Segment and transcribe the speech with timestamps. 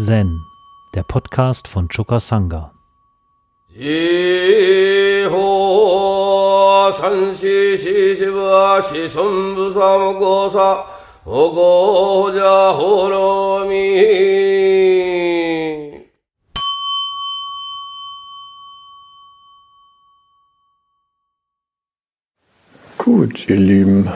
[0.00, 0.46] Zen,
[0.94, 2.72] der Podcast von Choka Sangha.
[22.98, 24.08] Gut, ihr Lieben,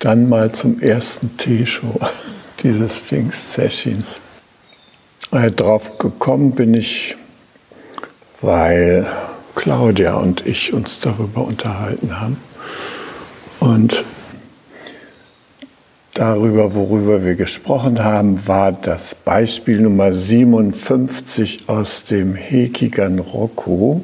[0.00, 2.00] dann mal zum ersten T-Show
[2.64, 4.20] dieses Pfingst-Sessions.
[5.32, 7.16] Äh, drauf gekommen bin ich,
[8.42, 9.06] weil
[9.54, 12.36] Claudia und ich uns darüber unterhalten haben.
[13.58, 14.04] Und
[16.12, 24.02] darüber, worüber wir gesprochen haben, war das Beispiel Nummer 57 aus dem Hekigan Roku.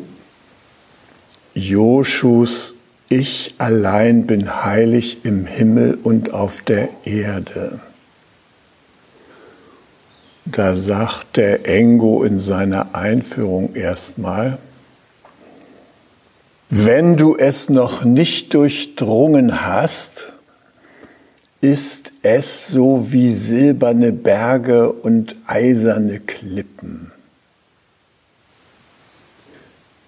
[1.53, 2.73] Joshus
[3.11, 7.81] Ich allein bin heilig im Himmel und auf der Erde.
[10.53, 14.59] Da sagt der Engo in seiner Einführung erstmal,
[16.71, 20.33] wenn du es noch nicht durchdrungen hast,
[21.61, 27.13] ist es so wie silberne Berge und eiserne Klippen.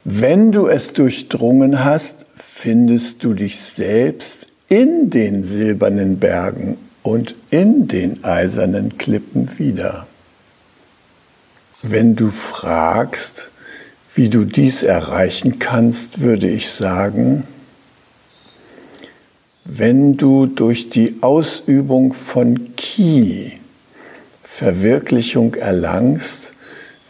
[0.05, 7.89] Wenn du es durchdrungen hast, findest du dich selbst in den silbernen Bergen und in
[7.89, 10.07] den eisernen Klippen wieder.
[11.83, 13.51] Wenn du fragst,
[14.15, 17.45] wie du dies erreichen kannst, würde ich sagen,
[19.65, 23.53] wenn du durch die Ausübung von Ki
[24.43, 26.53] Verwirklichung erlangst,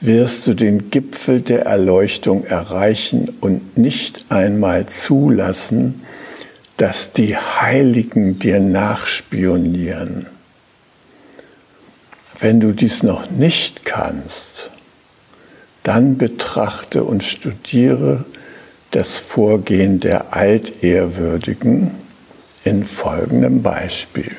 [0.01, 6.03] wirst du den Gipfel der Erleuchtung erreichen und nicht einmal zulassen,
[6.77, 10.27] dass die Heiligen dir nachspionieren.
[12.41, 14.71] Wenn du dies noch nicht kannst,
[15.83, 18.25] dann betrachte und studiere
[18.91, 21.91] das Vorgehen der Altehrwürdigen
[22.65, 24.35] in folgendem Beispiel.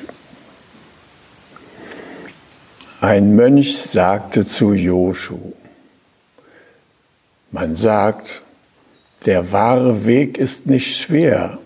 [3.00, 5.52] Ein Mönch sagte zu Joshu,
[7.50, 8.42] man sagt,
[9.26, 11.58] der wahre Weg ist nicht schwer,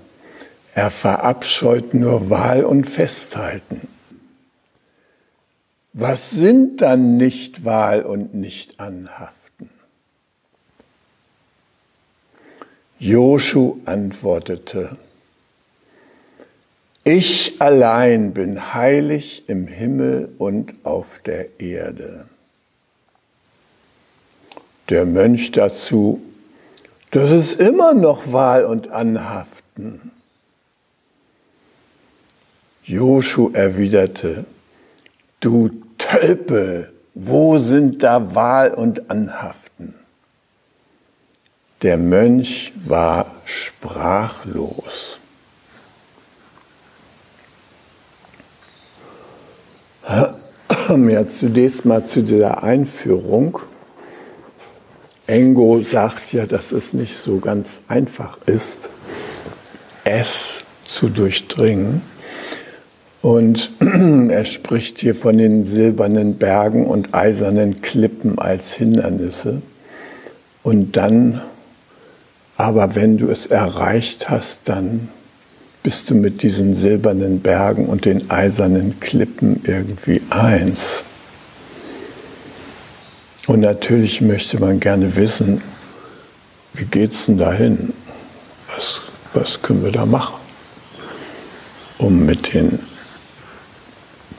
[0.75, 3.89] er verabscheut nur Wahl und Festhalten.
[5.99, 9.71] Was sind dann nicht Wahl und nicht Anhaften?
[12.99, 14.99] Joshu antwortete,
[17.03, 22.28] ich allein bin heilig im Himmel und auf der Erde.
[24.91, 26.21] Der Mönch dazu,
[27.11, 30.11] das ist immer noch Wahl und Anhaften.
[32.84, 34.45] Joshu erwiderte,
[35.41, 35.86] du
[36.19, 39.94] Tölpel, wo sind da Wahl und Anhaften?
[41.82, 45.19] Der Mönch war sprachlos.
[50.09, 53.59] Ja, zunächst mal zu dieser Einführung.
[55.27, 58.88] Engo sagt ja, dass es nicht so ganz einfach ist,
[60.04, 62.00] es zu durchdringen.
[63.27, 63.73] Und
[64.31, 69.63] er spricht hier von den silbernen Bergen und eisernen Klippen als Hindernisse.
[70.63, 71.43] Und dann,
[72.57, 75.09] aber wenn du es erreicht hast, dann
[75.83, 81.03] bist du mit diesen silbernen Bergen und den eisernen Klippen irgendwie eins.
[83.49, 85.63] Und natürlich möchte man gerne wissen,
[86.75, 87.93] wie geht's denn dahin?
[88.73, 89.01] Was,
[89.35, 90.37] was können wir da machen,
[91.99, 92.79] um mit den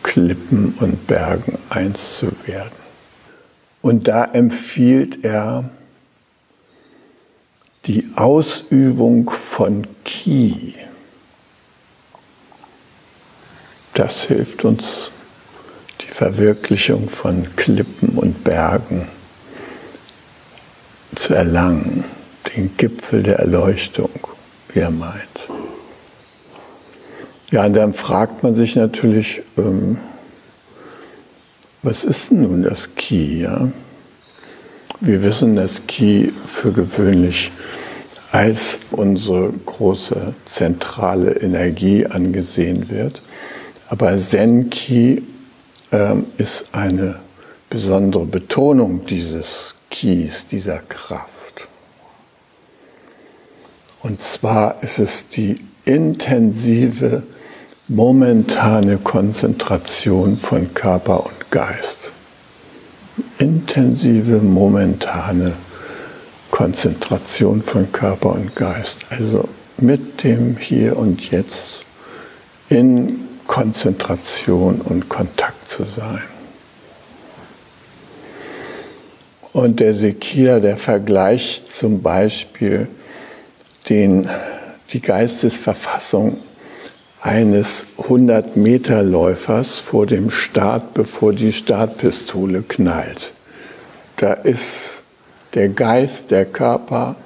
[0.08, 2.72] Klippen und Bergen eins zu werden.
[3.82, 5.70] Und da empfiehlt er
[7.86, 10.76] die Ausübung von Ki.
[13.96, 15.12] Das hilft uns,
[16.00, 19.10] die Verwirklichung von Klippen und Bergen
[21.16, 22.06] zu erlangen,
[22.56, 24.12] den Gipfel der Erleuchtung,
[24.70, 25.57] wie er meint.
[27.50, 29.98] Ja, und dann fragt man sich natürlich, ähm,
[31.82, 33.42] was ist denn nun das Ki?
[33.44, 33.72] Ja?
[35.00, 37.52] Wir wissen, dass Ki für gewöhnlich
[38.32, 43.22] als unsere große zentrale Energie angesehen wird.
[43.88, 45.24] Aber Zen-Ki
[45.94, 47.20] ähm, ist eine
[47.70, 51.68] besondere Betonung dieses Kis, dieser Kraft.
[54.04, 57.24] Und zwar ist es die intensive
[57.90, 62.12] momentane Konzentration von Körper und Geist.
[63.40, 65.54] intensive, momentane
[66.52, 69.06] Konzentration von Körper und Geist.
[69.10, 69.48] Also
[69.78, 71.80] mit dem Hier und Jetzt
[72.70, 76.24] in Konzentration und Kontakt zu sein.
[79.54, 82.88] Und der Sekir, der vergleicht zum Beispiel
[83.90, 84.30] den,
[84.92, 86.40] die Geistesverfassung
[87.28, 93.34] eines 100-Meter-Läufers vor dem Start, bevor die Startpistole knallt.
[94.16, 95.04] Da ist
[95.54, 97.18] der Geist, der Körper,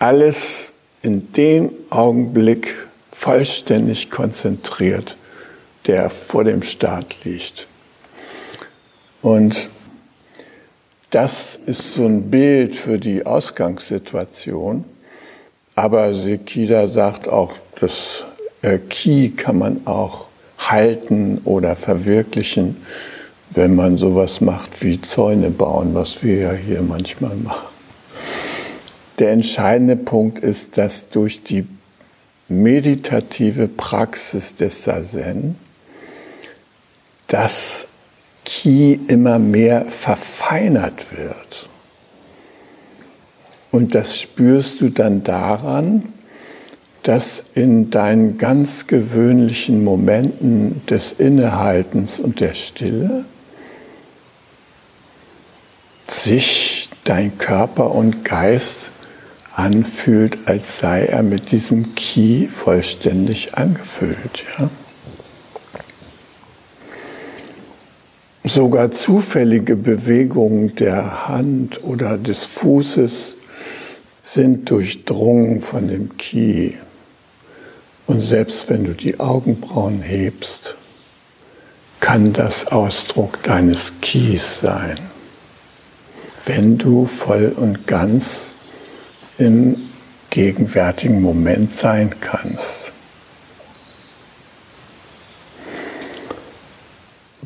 [0.00, 0.72] alles
[1.02, 2.74] in dem Augenblick
[3.12, 5.16] vollständig konzentriert,
[5.86, 7.68] der vor dem Start liegt.
[9.22, 9.68] Und
[11.10, 14.84] das ist so ein Bild für die Ausgangssituation.
[15.76, 18.24] Aber Sekida sagt auch, das
[18.88, 20.26] Ki kann man auch
[20.58, 22.76] halten oder verwirklichen,
[23.50, 27.66] wenn man sowas macht wie Zäune bauen, was wir ja hier manchmal machen.
[29.18, 31.66] Der entscheidende Punkt ist, dass durch die
[32.48, 35.56] meditative Praxis des Sazen
[37.26, 37.86] das
[38.44, 41.68] Ki immer mehr verfeinert wird.
[43.70, 46.12] Und das spürst du dann daran,
[47.02, 53.24] dass in deinen ganz gewöhnlichen Momenten des Innehaltens und der Stille
[56.06, 58.90] sich dein Körper und Geist
[59.54, 64.44] anfühlt, als sei er mit diesem Ki vollständig angefüllt.
[64.58, 64.70] Ja?
[68.44, 73.36] Sogar zufällige Bewegungen der Hand oder des Fußes
[74.22, 76.76] sind durchdrungen von dem Ki.
[78.12, 80.74] Und selbst wenn du die Augenbrauen hebst,
[81.98, 84.98] kann das Ausdruck deines Kis sein,
[86.44, 88.50] wenn du voll und ganz
[89.38, 89.76] im
[90.28, 92.92] gegenwärtigen Moment sein kannst.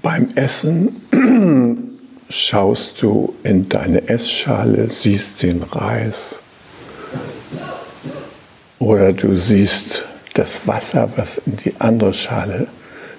[0.03, 6.41] Beim Essen schaust du in deine Essschale, siehst den Reis
[8.81, 10.07] oder du siehst
[10.38, 12.69] das Wasser, was in die andere Schale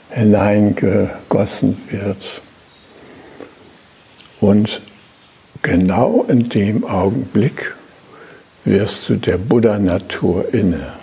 [0.10, 2.42] hineingegossen wird.
[4.40, 4.82] Und
[5.64, 7.76] genau in dem Augenblick
[8.66, 10.94] wirst du der Buddha-Natur inne.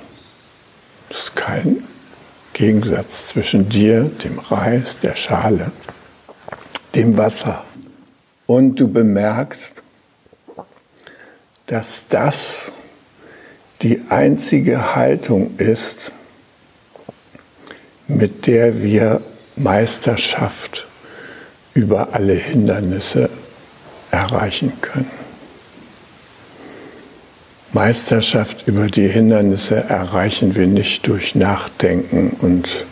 [1.08, 1.84] Das ist kein
[2.52, 5.72] Gegensatz zwischen dir, dem Reis, der Schale,
[6.94, 7.64] dem Wasser.
[8.46, 9.82] Und du bemerkst,
[11.66, 12.72] dass das
[13.84, 16.10] die einzige Haltung ist,
[18.08, 19.20] mit der wir
[19.56, 20.86] Meisterschaft
[21.74, 23.28] über alle Hindernisse
[24.10, 25.10] erreichen können.
[27.72, 32.86] Meisterschaft über die Hindernisse erreichen wir nicht durch Nachdenken und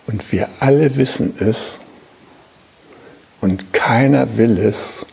[0.06, 1.78] Und wir alle wissen es
[3.42, 5.04] und keiner will es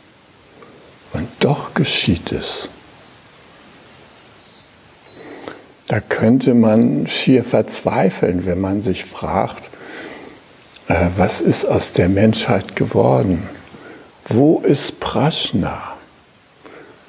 [1.12, 2.70] und doch geschieht es.
[5.88, 9.70] Da könnte man schier verzweifeln, wenn man sich fragt,
[10.88, 13.48] äh, was ist aus der Menschheit geworden?
[14.28, 15.96] Wo ist Praschna?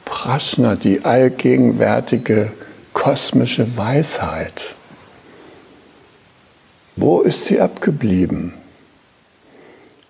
[0.04, 2.52] Praschna, die allgegenwärtige
[2.92, 4.75] kosmische Weisheit.
[6.97, 8.54] Wo ist sie abgeblieben?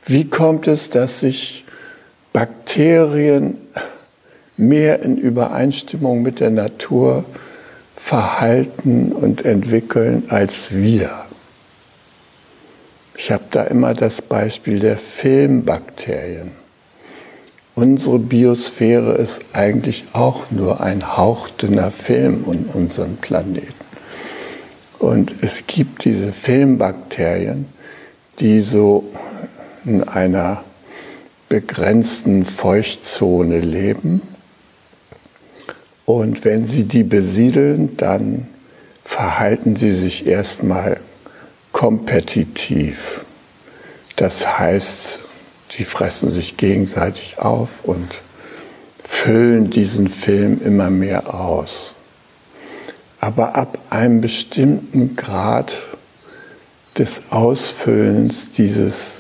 [0.04, 1.64] Wie kommt es, dass sich
[2.32, 3.58] Bakterien
[4.56, 7.24] mehr in Übereinstimmung mit der Natur
[8.06, 11.10] verhalten und entwickeln als wir?
[13.16, 16.52] Ich habe da immer das Beispiel der Filmbakterien.
[17.74, 23.74] Unsere Biosphäre ist eigentlich auch nur ein hauchdünner Film um unseren Planeten.
[25.00, 27.66] Und es gibt diese Filmbakterien,
[28.38, 29.12] die so
[29.84, 30.62] in einer
[31.48, 34.22] begrenzten Feuchtzone leben.
[36.06, 38.46] Und wenn sie die besiedeln, dann
[39.04, 41.00] verhalten sie sich erstmal
[41.72, 43.24] kompetitiv.
[44.14, 45.18] Das heißt,
[45.68, 48.08] sie fressen sich gegenseitig auf und
[49.04, 51.92] füllen diesen Film immer mehr aus.
[53.18, 55.72] Aber ab einem bestimmten Grad
[56.96, 59.14] des Ausfüllens dieses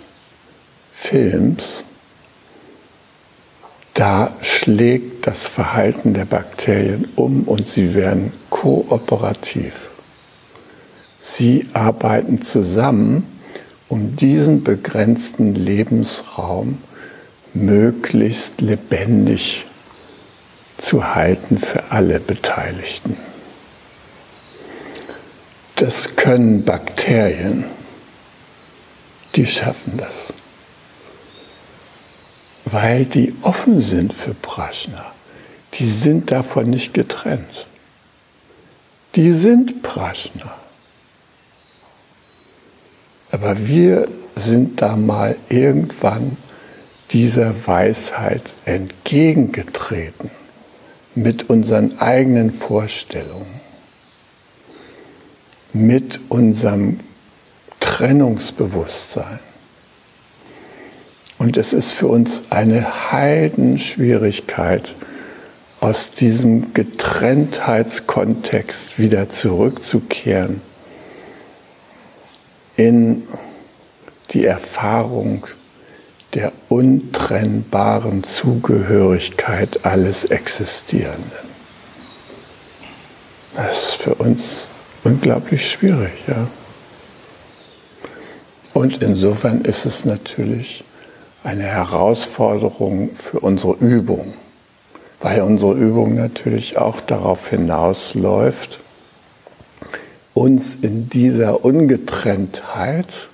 [0.94, 1.84] Films,
[3.96, 9.72] da schlägt das Verhalten der Bakterien um und sie werden kooperativ.
[11.18, 13.26] Sie arbeiten zusammen,
[13.88, 16.78] um diesen begrenzten Lebensraum
[17.54, 19.64] möglichst lebendig
[20.76, 23.16] zu halten für alle Beteiligten.
[25.76, 27.64] Das können Bakterien,
[29.34, 30.35] die schaffen das
[32.66, 35.12] weil die offen sind für Prashna.
[35.74, 37.66] Die sind davon nicht getrennt.
[39.14, 40.54] Die sind Prashna.
[43.30, 46.36] Aber wir sind da mal irgendwann
[47.10, 50.30] dieser Weisheit entgegengetreten
[51.14, 53.60] mit unseren eigenen Vorstellungen,
[55.72, 57.00] mit unserem
[57.80, 59.38] Trennungsbewusstsein.
[61.38, 64.96] Und es ist für uns eine Heidenschwierigkeit,
[65.80, 70.62] aus diesem Getrenntheitskontext wieder zurückzukehren
[72.76, 73.22] in
[74.30, 75.46] die Erfahrung
[76.34, 81.30] der untrennbaren Zugehörigkeit alles Existierenden.
[83.54, 84.66] Das ist für uns
[85.04, 86.48] unglaublich schwierig, ja.
[88.74, 90.84] Und insofern ist es natürlich
[91.46, 94.34] eine Herausforderung für unsere Übung,
[95.20, 98.80] weil unsere Übung natürlich auch darauf hinausläuft,
[100.34, 103.28] uns in dieser Ungetrenntheit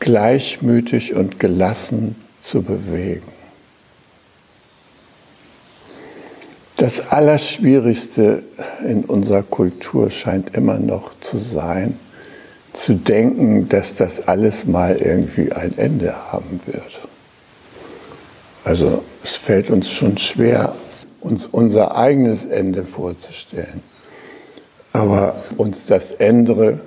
[0.00, 3.30] gleichmütig und gelassen zu bewegen.
[6.78, 8.42] Das Allerschwierigste
[8.84, 11.96] in unserer Kultur scheint immer noch zu sein,
[12.72, 17.00] zu denken, dass das alles mal irgendwie ein Ende haben wird.
[18.64, 20.74] Also es fällt uns schon schwer,
[21.20, 23.82] uns unser eigenes Ende vorzustellen.
[24.92, 26.80] Aber uns das Ende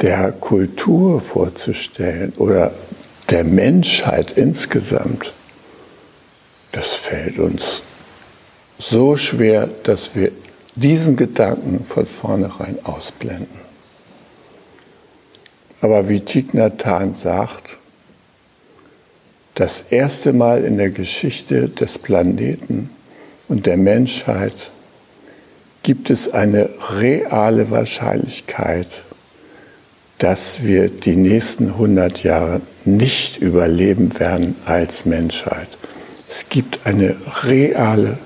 [0.00, 2.72] der Kultur vorzustellen oder
[3.30, 5.32] der Menschheit insgesamt,
[6.72, 7.82] das fällt uns
[8.78, 10.30] so schwer, dass wir
[10.74, 13.63] diesen Gedanken von vornherein ausblenden.
[15.84, 17.76] Aber wie Thich Nhat Hanh sagt,
[19.54, 22.88] das erste Mal in der Geschichte des Planeten
[23.48, 24.70] und der Menschheit
[25.82, 29.02] gibt es eine reale Wahrscheinlichkeit,
[30.16, 35.68] dass wir die nächsten 100 Jahre nicht überleben werden als Menschheit.
[36.30, 38.16] Es gibt eine reale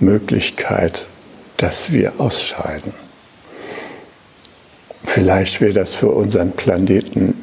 [0.00, 1.04] Möglichkeit,
[1.58, 2.94] dass wir ausscheiden.
[5.04, 7.34] Vielleicht wäre das für unseren Planeten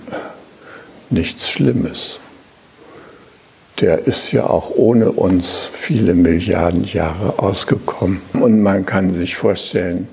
[1.09, 2.19] nichts Schlimmes.
[3.81, 8.21] Der ist ja auch ohne uns viele Milliarden Jahre ausgekommen.
[8.33, 10.07] Und man kann sich vorstellen,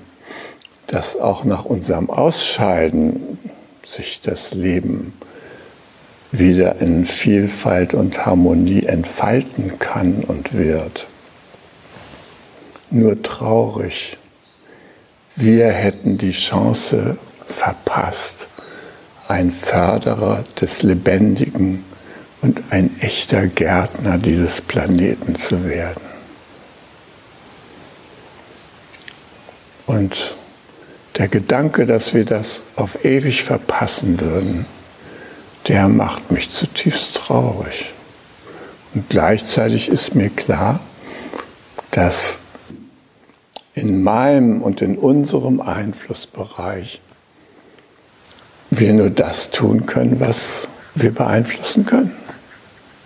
[0.87, 3.37] dass auch nach unserem Ausscheiden
[3.85, 5.13] sich das Leben
[6.31, 11.05] wieder in Vielfalt und Harmonie entfalten kann und wird.
[12.89, 14.17] Nur traurig,
[15.35, 17.17] wir hätten die Chance,
[17.53, 18.47] verpasst,
[19.27, 21.85] ein Förderer des Lebendigen
[22.41, 26.01] und ein echter Gärtner dieses Planeten zu werden.
[29.85, 30.35] Und
[31.17, 34.65] der Gedanke, dass wir das auf ewig verpassen würden,
[35.67, 37.93] der macht mich zutiefst traurig.
[38.93, 40.79] Und gleichzeitig ist mir klar,
[41.91, 42.39] dass
[43.73, 47.01] in meinem und in unserem Einflussbereich
[48.79, 52.11] wir nur das tun können, was wir beeinflussen können.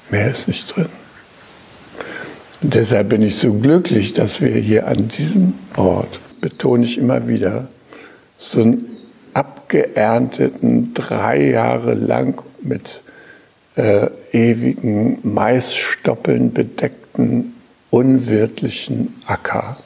[0.09, 0.89] Mehr ist nicht drin.
[2.62, 7.27] Und deshalb bin ich so glücklich, dass wir hier an diesem Ort, betone ich immer
[7.27, 7.67] wieder,
[8.38, 8.86] so einen
[9.33, 13.01] abgeernteten, drei Jahre lang mit
[13.75, 17.53] äh, ewigen Maisstoppeln bedeckten,
[17.91, 19.77] unwirtlichen Acker,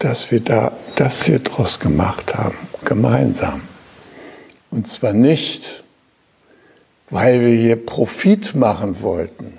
[0.00, 3.62] dass wir da das hier draus gemacht haben, gemeinsam.
[4.72, 5.84] Und zwar nicht,
[7.10, 9.58] weil wir hier Profit machen wollten.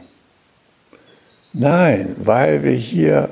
[1.54, 3.30] Nein, weil wir hier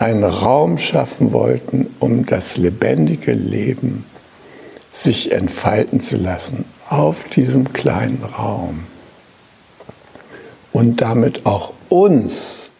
[0.00, 4.04] einen Raum schaffen wollten, um das lebendige Leben
[4.92, 8.84] sich entfalten zu lassen auf diesem kleinen Raum
[10.72, 12.70] und damit auch uns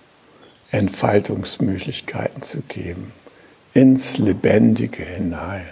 [0.73, 3.13] Entfaltungsmöglichkeiten zu geben,
[3.73, 5.63] ins Lebendige hinein.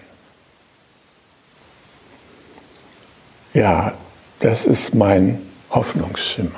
[3.53, 3.95] Ja,
[4.41, 5.41] das ist mein
[5.71, 6.51] Hoffnungsschimmer.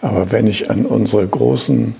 [0.00, 1.94] Aber wenn ich an unsere großen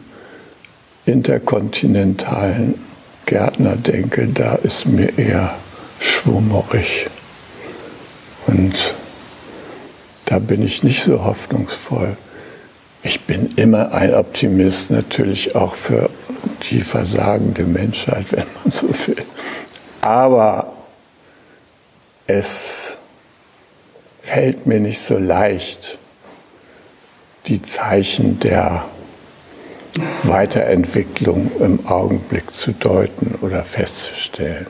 [1.05, 2.81] interkontinentalen
[3.27, 5.55] Gärtner denke, da ist mir eher
[6.01, 7.09] schwummerig.
[8.47, 8.95] Und
[10.25, 12.17] da bin ich nicht so hoffnungsvoll.
[13.03, 16.11] Ich bin immer ein Optimist, natürlich auch für
[16.71, 19.23] die versagende Menschheit, wenn man so will.
[20.01, 20.73] Aber
[22.27, 22.90] es
[24.33, 25.99] fällt mir nicht so leicht,
[27.47, 28.85] die Zeichen der
[30.23, 34.69] Weiterentwicklung im Augenblick zu deuten oder festzustellen.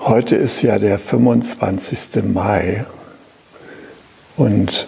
[0.00, 2.24] Heute ist ja der 25.
[2.24, 2.84] Mai
[4.36, 4.86] und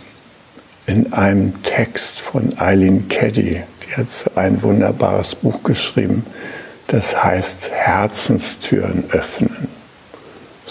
[0.87, 6.27] in einem Text von Eileen Caddy, die hat ein wunderbares Buch geschrieben,
[6.89, 9.82] das heißt Herzenstüren öffnen.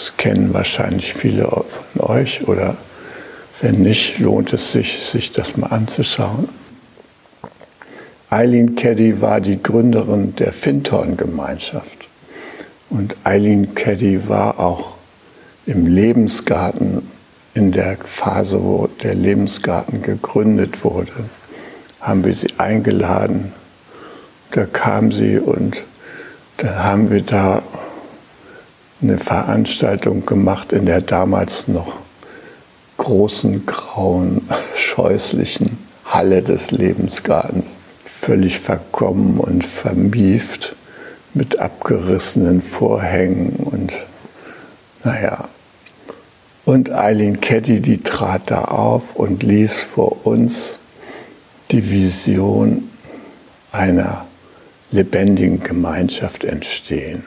[0.02, 2.76] Das kennen wahrscheinlich viele von euch oder
[3.60, 6.48] wenn nicht, lohnt es sich, sich das mal anzuschauen.
[8.28, 12.08] Eileen Caddy war die Gründerin der Fintorn-Gemeinschaft.
[12.90, 14.96] Und Eileen Caddy war auch
[15.66, 17.08] im Lebensgarten,
[17.54, 21.12] in der Phase, wo der Lebensgarten gegründet wurde,
[22.00, 23.52] haben wir sie eingeladen.
[24.50, 25.80] Da kam sie und
[26.56, 27.62] da haben wir da
[29.02, 31.96] eine Veranstaltung gemacht in der damals noch
[32.98, 37.66] großen, grauen, scheußlichen Halle des Lebensgartens.
[38.04, 40.76] Völlig verkommen und vermieft
[41.34, 43.92] mit abgerissenen Vorhängen und
[45.02, 45.48] naja.
[46.64, 50.78] Und Eileen Ketty, die trat da auf und ließ vor uns
[51.72, 52.88] die Vision
[53.72, 54.26] einer
[54.92, 57.24] lebendigen Gemeinschaft entstehen.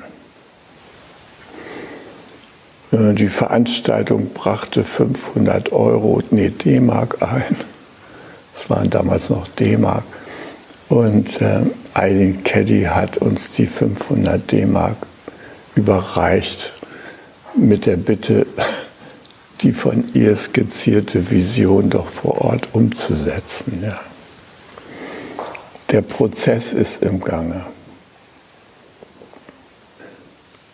[2.91, 7.55] Die Veranstaltung brachte 500 Euro, nee, D-Mark ein.
[8.55, 10.03] Es waren damals noch D-Mark.
[10.87, 11.61] Und äh,
[11.93, 14.97] Eileen Caddy hat uns die 500 D-Mark
[15.75, 16.71] überreicht
[17.55, 18.45] mit der Bitte,
[19.61, 23.81] die von ihr skizzierte Vision doch vor Ort umzusetzen.
[23.83, 23.99] Ja.
[25.91, 27.65] Der Prozess ist im Gange.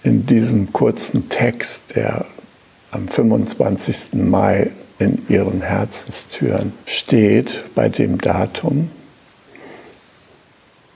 [0.03, 2.25] In diesem kurzen Text, der
[2.89, 4.13] am 25.
[4.13, 8.89] Mai in ihren Herzenstüren steht, bei dem Datum,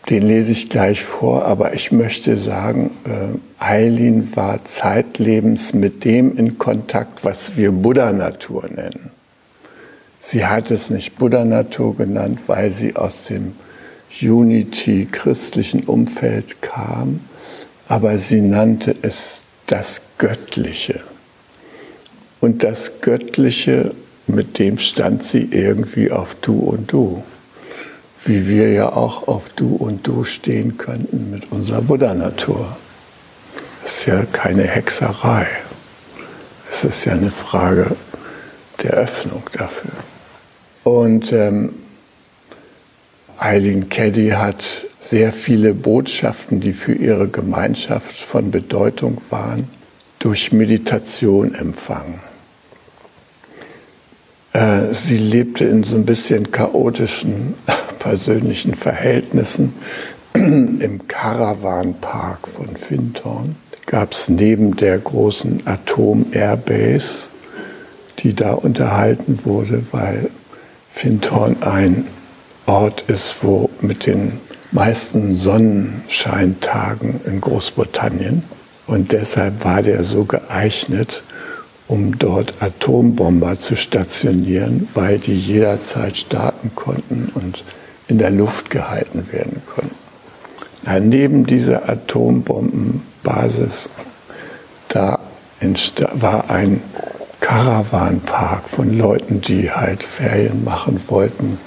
[0.10, 6.38] den lese ich gleich vor, aber ich möchte sagen, äh, Eileen war zeitlebens mit dem
[6.38, 9.12] in Kontakt, was wir Buddha-Natur nennen.
[10.20, 13.54] Sie hat es nicht Buddha-Natur genannt, weil sie aus dem
[14.22, 17.20] Unity-christlichen Umfeld kam,
[17.88, 21.02] aber sie nannte es das Göttliche.
[22.42, 23.94] Und das Göttliche,
[24.28, 27.24] mit dem stand sie irgendwie auf Du und Du
[28.26, 32.76] wie wir ja auch auf Du und Du stehen könnten mit unserer Buddha-Natur.
[33.86, 35.48] Es ist ja keine Hexerei.
[36.72, 37.96] Es ist ja eine Frage
[38.82, 39.92] der Öffnung dafür.
[40.84, 41.76] Und ähm,
[43.38, 44.64] Eileen Caddy hat
[45.00, 49.68] sehr viele Botschaften, die für ihre Gemeinschaft von Bedeutung waren,
[50.20, 52.20] durch Meditation empfangen.
[54.54, 57.56] Äh, sie lebte in so ein bisschen chaotischen
[58.00, 59.74] persönlichen Verhältnissen
[60.34, 63.58] im Caravan-Park von Fintorn.
[63.86, 67.26] Gab es neben der großen Atom-Airbase,
[68.20, 70.30] die da unterhalten wurde, weil
[70.90, 72.08] Fintorn ein
[72.66, 74.40] Ort ist, wo mit den
[74.72, 78.44] meisten Sonnenscheintagen in Großbritannien.
[78.88, 81.24] Und deshalb war der so geeignet,
[81.88, 87.64] um dort Atombomber zu stationieren, weil die jederzeit starten konnten und
[88.08, 91.10] in der Luft gehalten werden konnten.
[91.10, 93.90] Neben dieser Atombombenbasis,
[94.90, 95.20] da
[96.14, 96.82] war ein
[97.40, 101.58] Karawanpark von Leuten, die halt Ferien machen wollten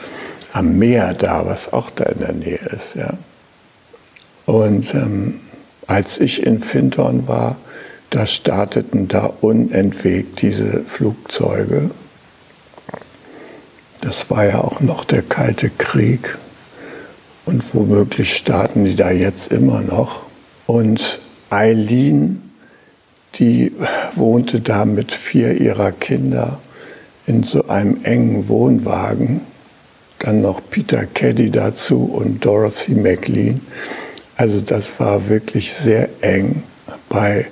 [0.52, 2.94] am Meer da, was auch da in der Nähe ist.
[2.94, 3.14] Ja.
[4.46, 5.40] Und ähm,
[5.86, 7.56] als ich in Fintorn war,
[8.10, 11.90] da starteten da unentwegt diese Flugzeuge.
[14.00, 16.38] Das war ja auch noch der Kalte Krieg.
[17.44, 20.22] Und womöglich starten die da jetzt immer noch.
[20.66, 22.42] Und Eileen,
[23.34, 23.72] die
[24.14, 26.58] wohnte da mit vier ihrer Kinder
[27.26, 29.40] in so einem engen Wohnwagen.
[30.18, 33.60] Dann noch Peter Caddy dazu und Dorothy McLean.
[34.36, 36.62] Also das war wirklich sehr eng
[37.08, 37.46] bei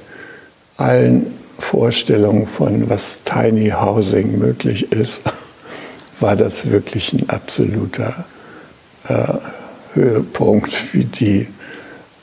[0.76, 1.26] allen
[1.58, 5.22] Vorstellungen von, was Tiny Housing möglich ist,
[6.20, 8.24] war das wirklich ein absoluter
[9.08, 9.34] äh,
[9.94, 11.48] Höhepunkt, wie die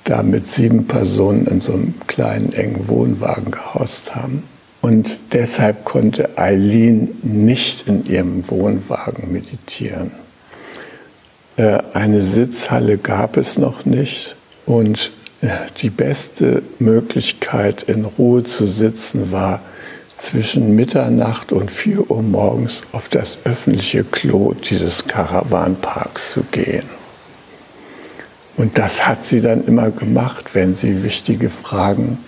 [0.03, 4.43] da mit sieben Personen in so einem kleinen, engen Wohnwagen gehaust haben.
[4.81, 10.11] Und deshalb konnte Eileen nicht in ihrem Wohnwagen meditieren.
[11.57, 14.35] Äh, eine Sitzhalle gab es noch nicht
[14.65, 15.11] und
[15.81, 19.61] die beste Möglichkeit, in Ruhe zu sitzen, war
[20.17, 26.85] zwischen Mitternacht und 4 Uhr morgens auf das öffentliche Klo dieses Karawanparks zu gehen.
[28.55, 32.19] Und das hat sie dann immer gemacht, wenn sie wichtige Fragen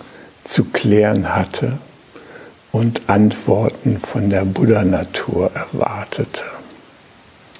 [0.44, 1.78] zu klären hatte
[2.72, 6.42] und Antworten von der Buddha-Natur erwartete.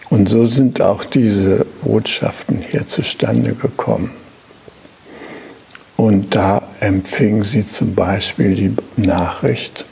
[0.09, 4.13] Und so sind auch diese Botschaften hier zustande gekommen.
[5.97, 9.87] Und da empfing sie zum Beispiel die Nachricht,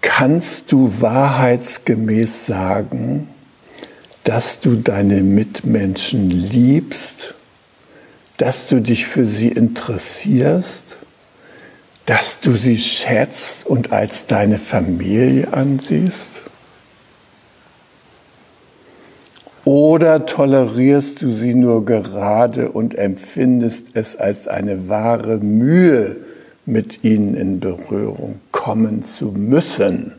[0.00, 3.28] kannst du wahrheitsgemäß sagen,
[4.24, 7.34] dass du deine Mitmenschen liebst,
[8.36, 10.98] dass du dich für sie interessierst,
[12.06, 16.37] dass du sie schätzt und als deine Familie ansiehst?
[19.68, 26.16] Oder tolerierst du sie nur gerade und empfindest es als eine wahre Mühe,
[26.64, 30.14] mit ihnen in Berührung kommen zu müssen?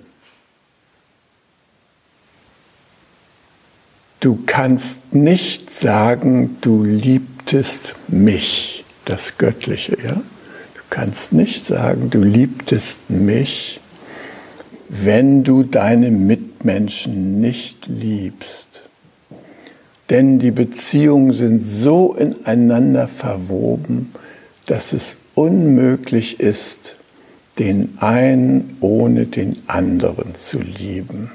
[4.20, 10.14] Du kannst nicht sagen, du liebtest mich, das Göttliche, ja?
[10.14, 13.80] Du kannst nicht sagen, du liebtest mich,
[14.90, 18.69] wenn du deine Mitmenschen nicht liebst.
[20.10, 24.12] Denn die Beziehungen sind so ineinander verwoben,
[24.66, 26.96] dass es unmöglich ist,
[27.60, 31.32] den einen ohne den anderen zu lieben.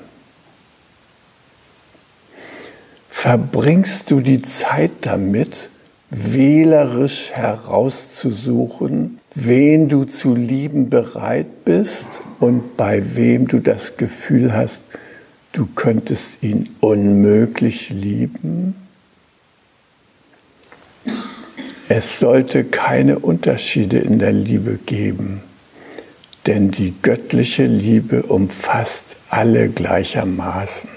[3.08, 5.70] Verbringst du die Zeit damit,
[6.10, 14.84] wählerisch herauszusuchen, wen du zu lieben bereit bist und bei wem du das Gefühl hast,
[15.54, 18.74] du könntest ihn unmöglich lieben?
[21.88, 25.42] Es sollte keine Unterschiede in der Liebe geben,
[26.46, 30.90] denn die göttliche Liebe umfasst alle gleichermaßen.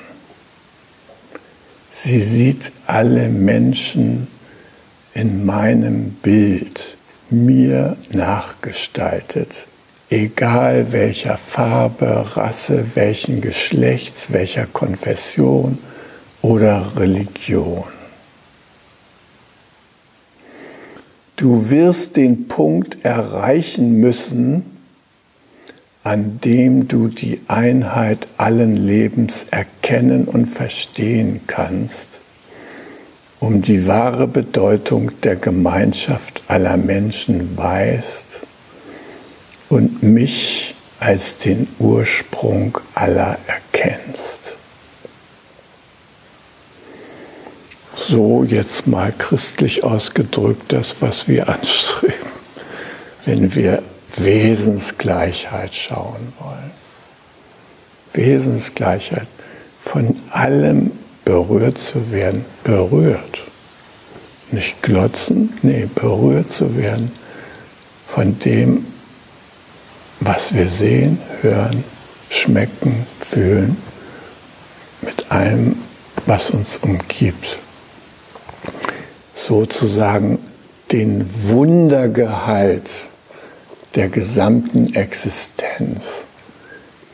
[1.92, 4.28] Sie sieht alle Menschen
[5.14, 6.98] in meinem Bild,
[7.30, 9.68] mir nachgestaltet
[10.10, 15.78] egal welcher Farbe, Rasse, welchen Geschlechts, welcher Konfession
[16.42, 17.84] oder Religion.
[21.36, 24.66] Du wirst den Punkt erreichen müssen,
[26.04, 32.22] an dem du die Einheit allen Lebens erkennen und verstehen kannst,
[33.40, 38.47] um die wahre Bedeutung der Gemeinschaft aller Menschen weißt
[40.14, 44.58] mich als den Ursprung aller erkennst.
[48.08, 52.32] so jetzt mal christlich ausgedrückt das, was wir anstreben,
[53.26, 53.84] wenn wir
[54.16, 56.72] Wesensgleichheit schauen wollen.
[58.14, 59.28] Wesensgleichheit,
[59.82, 60.92] von allem
[61.26, 63.44] berührt zu werden, berührt.
[64.52, 67.12] Nicht glotzen, nee, berührt zu werden
[68.08, 68.86] von dem,
[70.20, 71.84] was wir sehen, hören,
[72.30, 73.78] schmecken, fühlen,
[75.02, 75.78] mit allem,
[76.26, 77.58] was uns umgibt.
[79.34, 80.40] Sozusagen
[80.92, 82.90] den Wundergehalt
[83.96, 86.26] der gesamten Existenz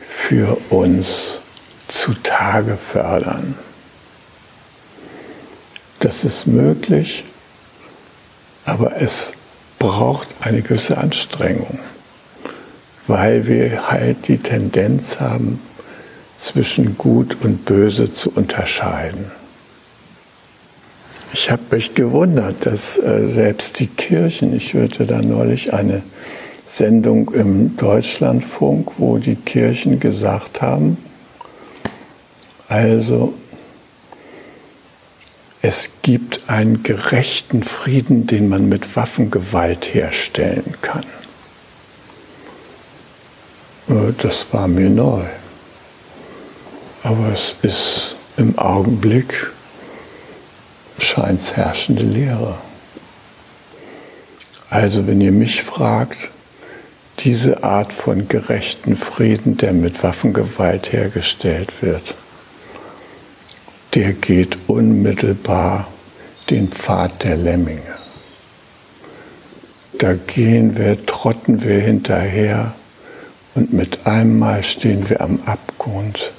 [0.00, 1.38] für uns
[1.88, 3.56] zutage fördern.
[6.00, 7.24] Das ist möglich,
[8.64, 9.32] aber es
[9.78, 11.78] braucht eine gewisse Anstrengung,
[13.06, 15.60] weil wir halt die Tendenz haben,
[16.38, 19.30] zwischen Gut und Böse zu unterscheiden.
[21.32, 26.02] Ich habe mich gewundert, dass äh, selbst die Kirchen, ich hörte da neulich eine
[26.64, 30.96] Sendung im Deutschlandfunk, wo die Kirchen gesagt haben,
[32.68, 33.34] also
[35.60, 41.04] es gibt einen gerechten Frieden, den man mit Waffengewalt herstellen kann.
[43.88, 45.24] Äh, das war mir neu.
[47.02, 49.50] Aber es ist im Augenblick
[50.98, 52.56] scheint herrschende Lehre.
[54.70, 56.30] Also wenn ihr mich fragt,
[57.20, 62.14] diese Art von gerechten Frieden, der mit Waffengewalt hergestellt wird,
[63.94, 65.86] der geht unmittelbar
[66.50, 67.80] den Pfad der Lemminge.
[69.98, 72.74] Da gehen wir, trotten wir hinterher
[73.54, 76.32] und mit einmal stehen wir am Abgrund,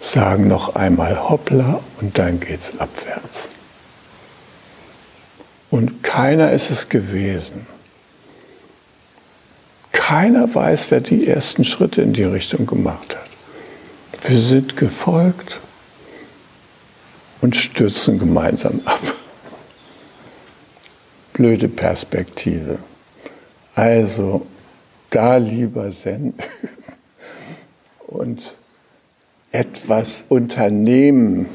[0.00, 3.48] sagen noch einmal hoppla und dann geht's abwärts.
[5.70, 7.66] Und keiner ist es gewesen.
[9.92, 14.28] Keiner weiß, wer die ersten Schritte in die Richtung gemacht hat.
[14.28, 15.60] Wir sind gefolgt
[17.40, 19.00] und stürzen gemeinsam ab.
[21.32, 22.78] Blöde Perspektive.
[23.74, 24.46] Also
[25.12, 26.34] da lieber Zen
[28.08, 28.54] und
[29.52, 31.46] etwas unternehmen,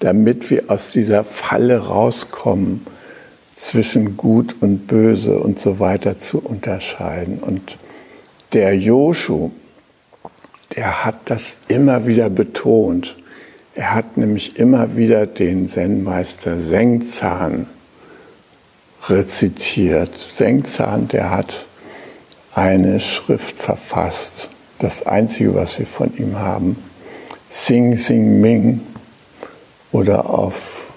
[0.00, 2.86] damit wir aus dieser Falle rauskommen,
[3.54, 7.38] zwischen Gut und Böse und so weiter zu unterscheiden.
[7.38, 7.78] Und
[8.52, 9.52] der Joshu,
[10.74, 13.16] der hat das immer wieder betont.
[13.74, 17.66] Er hat nämlich immer wieder den Zen-Meister Sengzahn
[19.08, 20.16] rezitiert.
[20.16, 21.66] Sengzahn, der hat
[22.54, 26.76] eine Schrift verfasst, das einzige, was wir von ihm haben,
[27.48, 28.80] Sing Sing Ming
[29.90, 30.92] oder auf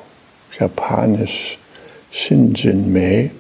[0.60, 1.60] Japanisch
[2.12, 3.32] Shinjin Mei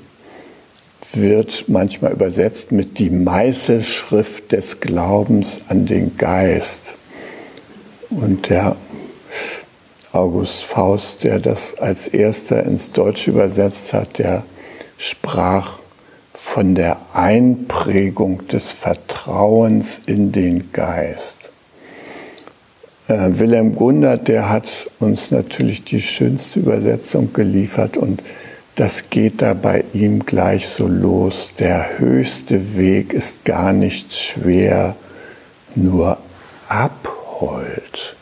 [1.14, 6.96] wird manchmal übersetzt mit die Meißelschrift des Glaubens an den Geist.
[8.10, 8.76] Und der
[10.12, 14.44] August Faust, der das als erster ins Deutsche übersetzt hat, der
[14.98, 15.80] sprach
[16.36, 21.50] von der Einprägung des Vertrauens in den Geist.
[23.08, 24.68] Äh, Wilhelm Gundert, der hat
[25.00, 28.22] uns natürlich die schönste Übersetzung geliefert und
[28.76, 31.54] das geht da bei ihm gleich so los.
[31.58, 34.98] Der höchste Weg ist gar nicht schwer,
[35.76, 36.18] nur
[36.68, 38.16] Abhold.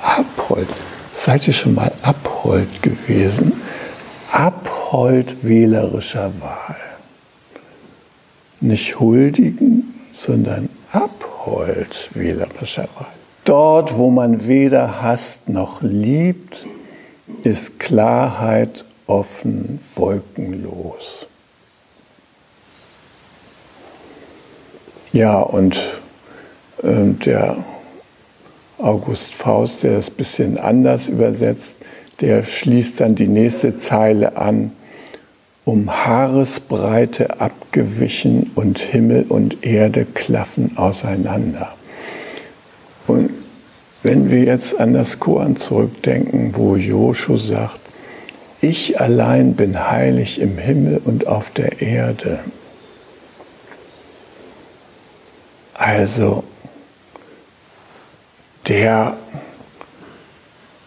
[0.00, 0.68] Abhold.
[1.16, 3.52] Seid ihr schon mal Abhold gewesen?
[4.30, 4.83] Abhold
[5.42, 6.76] wählerischer Wahl.
[8.60, 13.06] Nicht huldigen, sondern Abhold wählerischer Wahl.
[13.44, 16.64] Dort, wo man weder hasst noch liebt,
[17.42, 21.26] ist Klarheit offen, wolkenlos.
[25.12, 26.00] Ja, und
[26.82, 27.56] äh, der
[28.78, 31.76] August Faust, der das ein bisschen anders übersetzt,
[32.20, 34.72] der schließt dann die nächste Zeile an.
[35.64, 41.74] Um Haaresbreite abgewichen und Himmel und Erde klaffen auseinander.
[43.06, 43.30] Und
[44.02, 47.80] wenn wir jetzt an das Koran zurückdenken, wo Joshu sagt,
[48.60, 52.40] ich allein bin heilig im Himmel und auf der Erde.
[55.74, 56.44] Also
[58.68, 59.18] der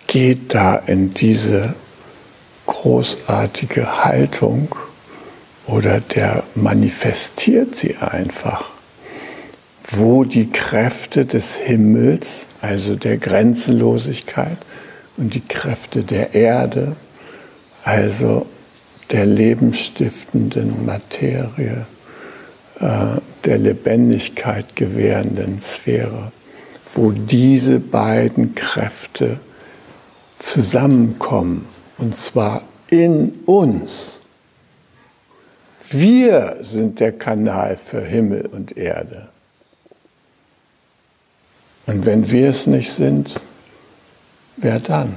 [0.08, 1.76] geht da in diese
[2.68, 4.76] großartige Haltung
[5.66, 8.66] oder der manifestiert sie einfach,
[9.90, 14.58] wo die Kräfte des Himmels, also der Grenzenlosigkeit,
[15.18, 16.96] und die Kräfte der Erde,
[17.84, 18.46] also
[19.12, 21.86] der lebenstiftenden Materie,
[22.80, 26.32] äh, der Lebendigkeit gewährenden Sphäre,
[26.94, 29.40] wo diese beiden Kräfte
[30.38, 31.66] zusammenkommen,
[31.98, 34.12] und zwar in uns.
[35.90, 39.30] Wir sind der Kanal für Himmel und Erde.
[41.86, 43.40] Und wenn wir es nicht sind,
[44.58, 45.16] wer dann?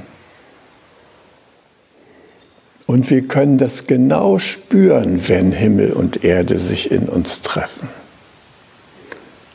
[2.87, 7.89] Und wir können das genau spüren, wenn Himmel und Erde sich in uns treffen,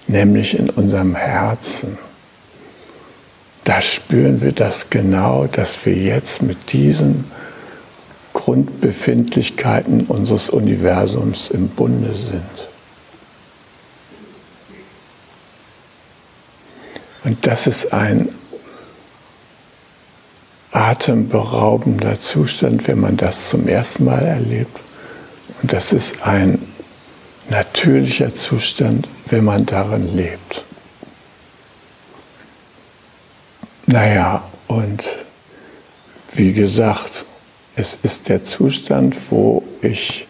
[0.07, 1.97] nämlich in unserem Herzen.
[3.65, 7.25] Da spüren wir das genau, dass wir jetzt mit diesen
[8.33, 12.43] Grundbefindlichkeiten unseres Universums im Bunde sind.
[17.23, 18.29] Und das ist ein
[20.71, 24.79] atemberaubender Zustand, wenn man das zum ersten Mal erlebt.
[25.63, 26.61] Und das ist ein
[27.49, 30.64] natürlicher Zustand, wenn man darin lebt.
[33.87, 35.03] Naja, und
[36.33, 37.25] wie gesagt,
[37.75, 40.27] es ist der Zustand, wo ich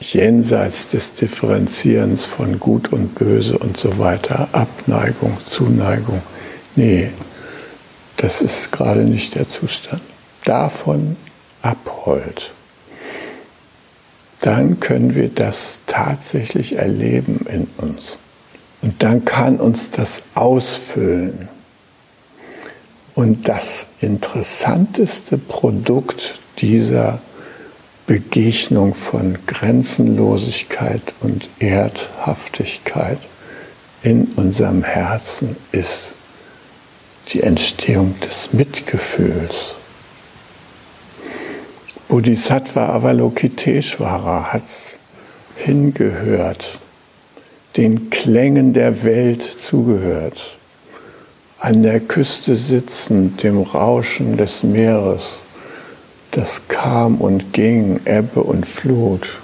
[0.00, 6.22] jenseits des Differenzierens von Gut und Böse und so weiter, Abneigung, Zuneigung.
[6.74, 7.10] Nee,
[8.16, 10.02] das ist gerade nicht der Zustand.
[10.44, 11.16] Davon
[11.62, 12.52] abholt.
[14.40, 18.16] Dann können wir das tatsächlich erleben in uns.
[18.82, 21.48] Und dann kann uns das ausfüllen.
[23.18, 27.18] Und das interessanteste Produkt dieser
[28.06, 33.18] Begegnung von Grenzenlosigkeit und Erdhaftigkeit
[34.04, 36.12] in unserem Herzen ist
[37.30, 39.74] die Entstehung des Mitgefühls.
[42.06, 44.62] Bodhisattva Avalokiteshvara hat
[45.56, 46.78] hingehört,
[47.76, 50.57] den Klängen der Welt zugehört,
[51.60, 55.38] an der Küste sitzend, dem Rauschen des Meeres
[56.30, 59.38] das kam und ging, Ebbe und Flut.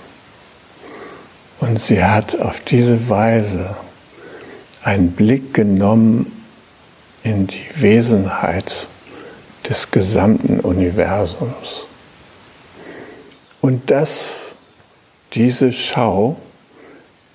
[1.60, 3.76] Und sie hat auf diese Weise
[4.82, 6.30] einen Blick genommen
[7.22, 8.86] in die Wesenheit
[9.68, 11.86] des gesamten Universums.
[13.62, 14.54] Und das,
[15.32, 16.36] diese Schau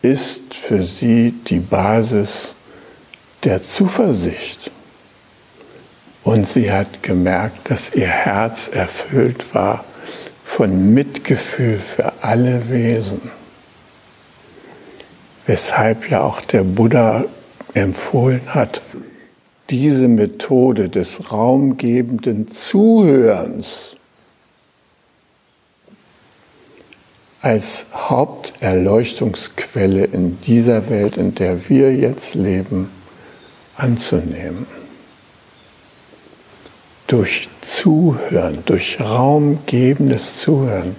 [0.04, 2.54] ist für sie die Basis
[3.44, 4.72] der Zuversicht
[6.24, 9.84] und sie hat gemerkt, dass ihr Herz erfüllt war
[10.44, 13.32] von Mitgefühl für alle Wesen.
[15.46, 17.26] Weshalb ja auch der Buddha
[17.74, 18.82] empfohlen hat,
[19.70, 23.96] diese Methode des raumgebenden Zuhörens
[27.42, 32.90] als Haupterleuchtungsquelle in dieser Welt, in der wir jetzt leben,
[33.80, 34.68] anzunehmen
[37.08, 40.96] durch Zuhören, durch raumgebendes Zuhören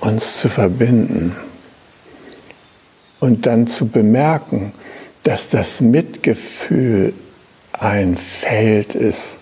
[0.00, 1.34] uns zu verbinden
[3.18, 4.72] und dann zu bemerken,
[5.22, 7.14] dass das Mitgefühl
[7.72, 9.38] ein Feld ist,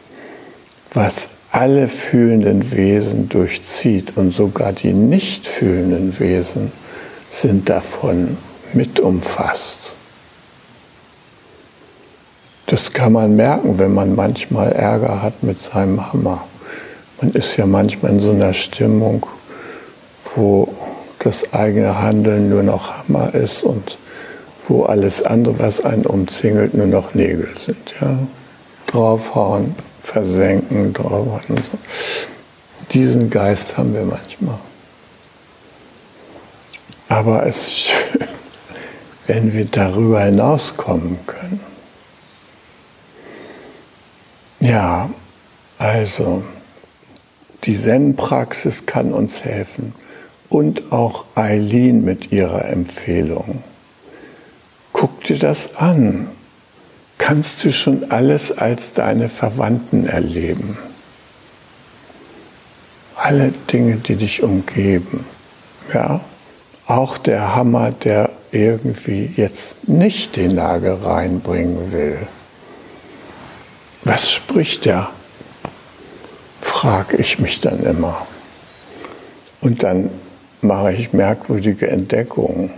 [0.93, 6.71] was alle fühlenden Wesen durchzieht und sogar die nicht fühlenden Wesen
[7.31, 8.37] sind davon
[8.73, 9.80] mit umfasst.
[12.71, 16.45] Das kann man merken, wenn man manchmal Ärger hat mit seinem Hammer.
[17.21, 19.27] Man ist ja manchmal in so einer Stimmung,
[20.37, 20.73] wo
[21.19, 23.99] das eigene Handeln nur noch Hammer ist und
[24.69, 27.93] wo alles andere, was einen umzingelt, nur noch Nägel sind.
[28.01, 28.17] Ja?
[28.87, 31.79] Draufhauen, versenken, draufhauen und so.
[32.93, 34.61] Diesen Geist haben wir manchmal.
[37.09, 38.29] Aber es ist schön,
[39.27, 41.70] wenn wir darüber hinauskommen können.
[44.61, 45.09] Ja,
[45.79, 46.43] also
[47.65, 49.95] die Zen-Praxis kann uns helfen
[50.51, 53.65] und auch Eileen mit ihrer Empfehlung.
[54.93, 56.29] Guck dir das an.
[57.17, 60.77] Kannst du schon alles als deine Verwandten erleben?
[63.17, 65.25] Alle Dinge, die dich umgeben.
[65.95, 66.21] Ja,
[66.87, 72.19] auch der Hammer, der irgendwie jetzt nicht die Lage reinbringen will.
[74.05, 75.11] Was spricht er?
[76.61, 78.27] frage ich mich dann immer.
[79.61, 80.11] Und dann
[80.63, 82.71] mache ich merkwürdige Entdeckungen.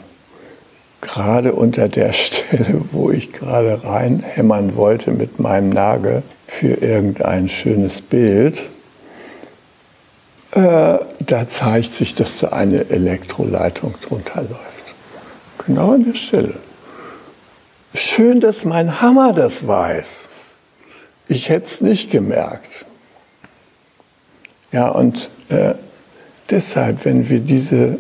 [1.01, 8.01] gerade unter der Stelle, wo ich gerade reinhämmern wollte mit meinem Nagel für irgendein schönes
[8.01, 8.67] Bild,
[10.53, 14.95] äh, da zeigt sich, dass da eine Elektroleitung drunter läuft.
[15.67, 16.55] Genau an der Stelle.
[17.95, 20.29] Schön, dass mein Hammer das weiß.
[21.33, 22.85] Ich hätte es nicht gemerkt.
[24.71, 25.73] Ja, und äh,
[26.51, 27.97] deshalb, wenn wir diese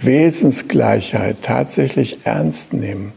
[0.00, 3.14] Wesensgleichheit tatsächlich ernst nehmen,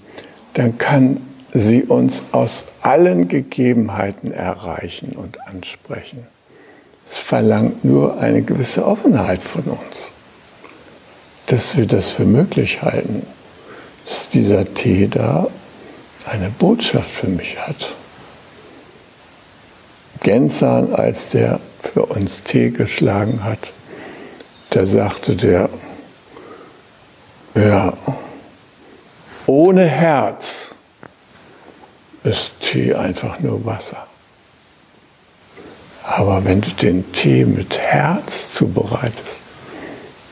[0.53, 1.17] dann kann
[1.51, 6.25] sie uns aus allen Gegebenheiten erreichen und ansprechen.
[7.05, 10.11] Es verlangt nur eine gewisse Offenheit von uns,
[11.47, 13.27] dass wir das für möglich halten,
[14.05, 15.49] dass dieser Tee da
[16.25, 17.95] eine Botschaft für mich hat.
[20.23, 23.59] Gensern, als der für uns Tee geschlagen hat,
[24.69, 25.69] da sagte der,
[27.55, 27.93] ja,
[29.45, 30.71] ohne Herz
[32.23, 34.07] ist Tee einfach nur Wasser.
[36.03, 39.39] Aber wenn du den Tee mit Herz zubereitest,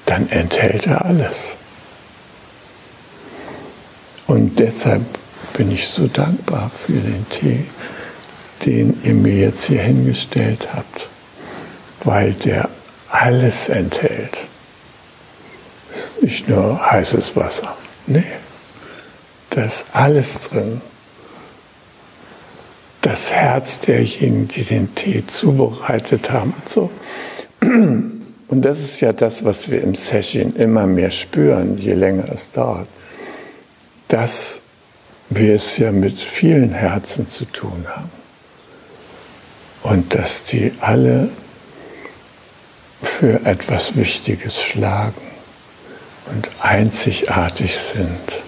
[0.06, 1.56] dann enthält er alles.
[4.28, 5.04] Und deshalb
[5.54, 7.66] bin ich so dankbar für den Tee,
[8.66, 11.10] den ihr mir jetzt hier hingestellt habt,
[12.04, 12.70] weil der
[13.10, 14.38] alles enthält.
[16.22, 17.76] Nicht nur heißes Wasser.
[18.08, 18.24] Nee,
[19.50, 20.82] da ist alles drin.
[23.02, 26.92] Das Herz derjenigen, die den Tee zubereitet haben und so.
[27.60, 32.52] Und das ist ja das, was wir im Session immer mehr spüren, je länger es
[32.52, 32.88] dauert.
[34.08, 34.62] Dass
[35.30, 38.21] wir es ja mit vielen Herzen zu tun haben.
[39.84, 41.30] Und dass die alle
[43.02, 45.22] für etwas Wichtiges schlagen
[46.28, 48.44] und einzigartig sind.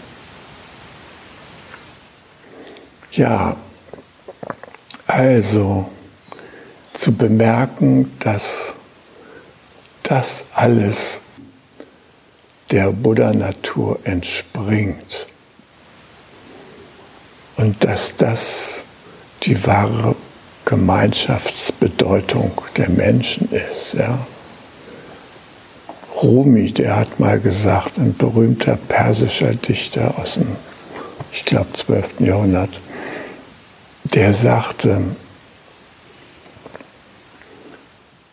[3.11, 3.55] Ja,
[5.07, 5.89] also
[6.93, 8.73] zu bemerken, dass
[10.03, 11.21] das alles
[12.71, 15.27] der Buddha-Natur entspringt
[17.57, 18.84] und dass das
[19.43, 20.15] die wahre
[20.66, 23.93] Gemeinschaftsbedeutung der Menschen ist.
[23.93, 24.26] Ja.
[26.22, 30.55] Rumi, der hat mal gesagt, ein berühmter persischer Dichter aus dem,
[31.32, 32.22] ich glaube, 12.
[32.22, 32.80] Jahrhundert,
[34.14, 35.01] der sagte,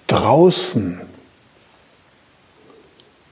[0.06, 1.00] draußen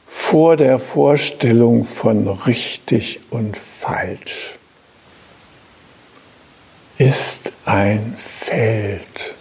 [0.06, 4.57] vor der Vorstellung von richtig und falsch
[6.98, 9.34] ist ein Feld.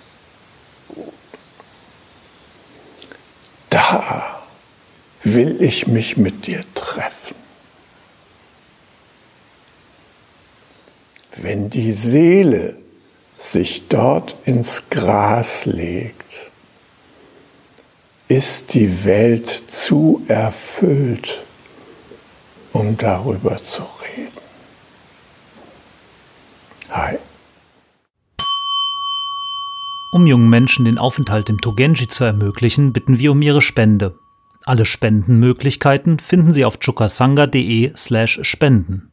[3.70, 4.44] Da
[5.24, 7.36] will ich mich mit dir treffen.
[11.36, 12.78] Wenn die Seele
[13.38, 16.52] sich dort ins Gras legt,
[18.28, 21.44] ist die Welt zu erfüllt,
[22.74, 24.32] um darüber zu reden.
[26.90, 27.18] Hi.
[30.12, 34.18] Um jungen Menschen den Aufenthalt im Togenji zu ermöglichen, bitten wir um ihre Spende.
[34.64, 39.07] Alle Spendenmöglichkeiten finden Sie auf chukasanga.de/spenden.